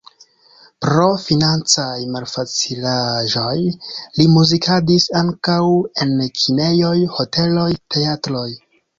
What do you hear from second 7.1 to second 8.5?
hoteloj, teatroj.